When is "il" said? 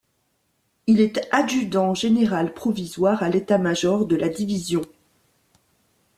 0.87-0.99